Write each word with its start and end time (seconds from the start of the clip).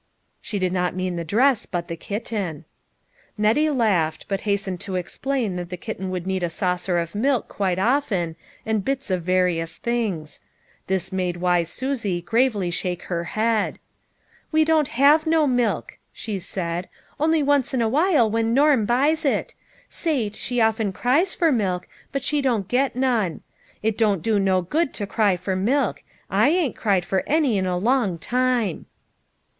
She 0.41 0.57
did 0.57 0.73
not 0.73 0.95
mean 0.95 1.15
the 1.15 1.23
dress 1.23 1.67
but 1.67 1.87
the 1.87 1.95
kitten. 1.95 2.65
40 3.37 3.37
LITTLE 3.37 3.37
FISHEKS: 3.37 3.37
AND 3.37 3.45
THEIE 3.45 3.47
NETS. 3.47 3.57
Nettie 3.57 3.69
laughed, 3.69 4.25
but 4.27 4.41
hastened 4.41 4.79
to 4.79 4.95
explain 4.95 5.55
that 5.57 5.69
the 5.69 5.77
kitten 5.77 6.09
would 6.09 6.25
need 6.25 6.41
a 6.41 6.49
saucer 6.49 6.97
of 6.97 7.13
milk 7.13 7.47
quite 7.47 7.77
often, 7.77 8.35
and 8.65 8.83
bits 8.83 9.11
of 9.11 9.21
various 9.21 9.77
things. 9.77 10.41
This 10.87 11.11
made 11.11 11.37
wise 11.37 11.69
Susie 11.69 12.19
gravely 12.19 12.71
shake 12.71 13.03
her 13.03 13.25
head. 13.25 13.77
"We 14.51 14.65
don't 14.65 14.87
have 14.87 15.27
no 15.27 15.45
milk," 15.45 15.99
she 16.11 16.39
said, 16.39 16.89
"only 17.19 17.43
once 17.43 17.71
in 17.71 17.79
awhile 17.83 18.27
when 18.27 18.55
Norm 18.55 18.87
buys 18.87 19.23
it; 19.23 19.53
Sate, 19.87 20.35
she 20.35 20.59
often 20.59 20.91
cries 20.93 21.35
for 21.35 21.51
milk, 21.51 21.87
but 22.11 22.23
she 22.23 22.41
don't 22.41 22.67
get 22.67 22.95
none. 22.95 23.41
It 23.83 23.99
don't 23.99 24.23
do 24.23 24.39
no 24.39 24.63
good 24.63 24.95
to 24.95 25.05
cry 25.05 25.35
for 25.37 25.55
milk; 25.55 26.01
I 26.27 26.49
ain't 26.49 26.75
cried 26.75 27.05
for 27.05 27.23
any 27.27 27.55
in 27.59 27.67
a 27.67 27.77
long 27.77 28.17
time." 28.17 28.87